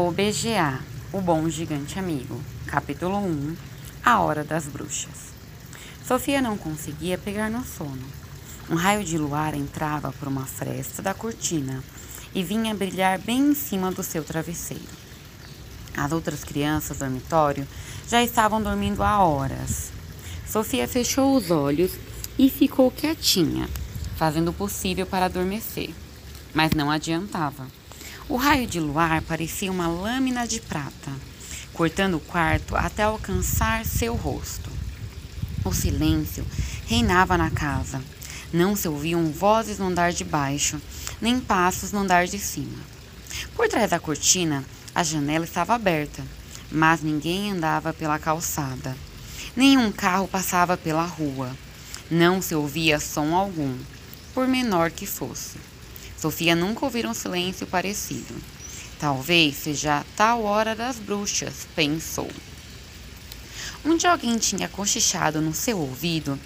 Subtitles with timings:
[0.00, 0.78] O BGA,
[1.12, 3.56] o Bom Gigante Amigo, capítulo 1
[4.04, 5.32] A Hora das Bruxas.
[6.06, 8.06] Sofia não conseguia pegar no sono.
[8.70, 11.82] Um raio de luar entrava por uma fresta da cortina
[12.32, 14.86] e vinha brilhar bem em cima do seu travesseiro.
[15.96, 17.66] As outras crianças do dormitório
[18.08, 19.90] já estavam dormindo há horas.
[20.46, 21.90] Sofia fechou os olhos
[22.38, 23.68] e ficou quietinha,
[24.14, 25.90] fazendo o possível para adormecer.
[26.54, 27.66] Mas não adiantava.
[28.30, 31.10] O raio de luar parecia uma lâmina de prata,
[31.72, 34.70] cortando o quarto até alcançar seu rosto.
[35.64, 36.46] O silêncio
[36.86, 38.02] reinava na casa.
[38.52, 40.78] Não se ouviam vozes no andar de baixo,
[41.22, 42.76] nem passos no andar de cima.
[43.56, 44.62] Por trás da cortina,
[44.94, 46.22] a janela estava aberta,
[46.70, 48.94] mas ninguém andava pela calçada.
[49.56, 51.56] Nenhum carro passava pela rua.
[52.10, 53.74] Não se ouvia som algum,
[54.34, 55.56] por menor que fosse.
[56.20, 58.34] Sofia nunca ouvira um silêncio parecido.
[58.98, 62.28] Talvez seja a tal hora das bruxas, pensou.
[63.84, 66.38] Um dia alguém tinha cochichado no seu ouvido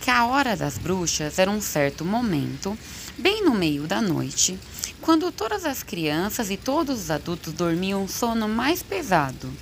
[0.00, 2.76] que a hora das bruxas era um certo momento,
[3.16, 4.58] bem no meio da noite,
[5.00, 9.52] quando todas as crianças e todos os adultos dormiam um sono mais pesado.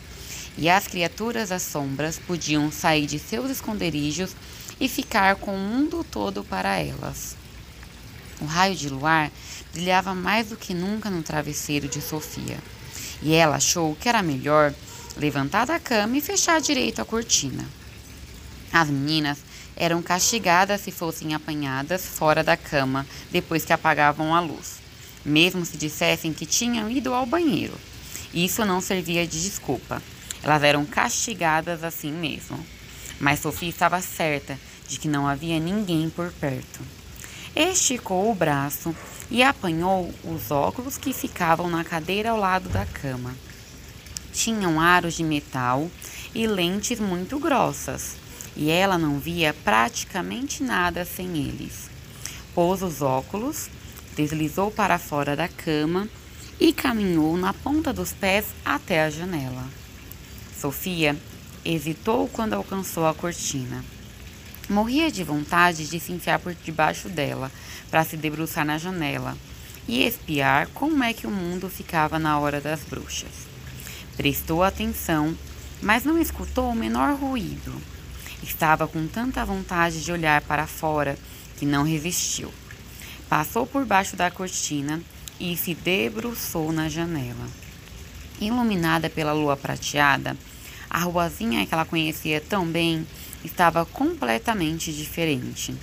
[0.56, 4.34] E as criaturas das sombras podiam sair de seus esconderijos
[4.80, 7.36] e ficar com o mundo todo para elas.
[8.40, 9.30] O raio de luar
[9.72, 12.58] brilhava mais do que nunca no travesseiro de Sofia,
[13.20, 14.72] e ela achou que era melhor
[15.16, 17.64] levantar da cama e fechar direito a cortina.
[18.72, 19.38] As meninas
[19.76, 24.78] eram castigadas se fossem apanhadas fora da cama depois que apagavam a luz,
[25.24, 27.74] mesmo se dissessem que tinham ido ao banheiro.
[28.32, 30.02] Isso não servia de desculpa.
[30.42, 32.58] Elas eram castigadas assim mesmo.
[33.18, 36.80] Mas Sofia estava certa de que não havia ninguém por perto.
[37.58, 38.94] Esticou o braço
[39.28, 43.34] e apanhou os óculos que ficavam na cadeira ao lado da cama.
[44.32, 45.90] Tinham aros de metal
[46.32, 48.14] e lentes muito grossas,
[48.54, 51.90] e ela não via praticamente nada sem eles.
[52.54, 53.68] Pôs os óculos,
[54.14, 56.08] deslizou para fora da cama
[56.60, 59.64] e caminhou na ponta dos pés até a janela.
[60.56, 61.16] Sofia
[61.64, 63.84] hesitou quando alcançou a cortina.
[64.68, 67.50] Morria de vontade de se enfiar por debaixo dela,
[67.90, 69.36] para se debruçar na janela
[69.88, 73.48] e espiar como é que o mundo ficava na hora das bruxas.
[74.16, 75.34] Prestou atenção,
[75.80, 77.74] mas não escutou o menor ruído.
[78.42, 81.18] Estava com tanta vontade de olhar para fora
[81.56, 82.52] que não resistiu.
[83.28, 85.00] Passou por baixo da cortina
[85.40, 87.48] e se debruçou na janela.
[88.40, 90.36] Iluminada pela lua prateada,
[90.90, 93.06] a ruazinha que ela conhecia tão bem
[93.44, 95.74] estava completamente diferente.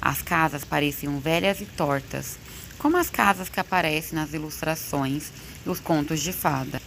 [0.00, 2.38] As casas pareciam velhas e tortas,
[2.78, 5.30] como as casas que aparecem nas ilustrações
[5.64, 6.80] dos contos de fada.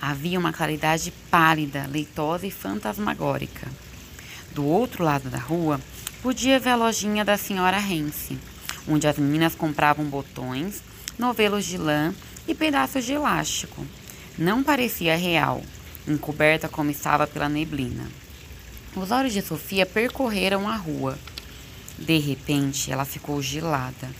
[0.00, 3.68] Havia uma claridade pálida, leitosa e fantasmagórica.
[4.52, 5.80] Do outro lado da rua,
[6.22, 8.38] podia ver a lojinha da senhora Hence,
[8.88, 10.82] onde as meninas compravam botões,
[11.18, 12.14] novelos de lã
[12.46, 13.86] e pedaços de elástico.
[14.36, 15.62] Não parecia real,
[16.06, 18.08] encoberta como estava pela neblina.
[19.00, 21.16] Os olhos de Sofia percorreram a rua.
[21.96, 24.10] De repente, ela ficou gelada.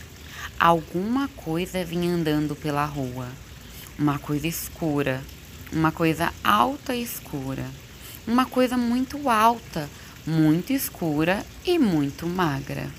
[0.57, 3.27] Alguma coisa vinha andando pela rua.
[3.97, 5.21] Uma coisa escura,
[5.73, 7.65] uma coisa alta e escura.
[8.25, 9.89] Uma coisa muito alta,
[10.25, 12.89] muito escura e muito magra.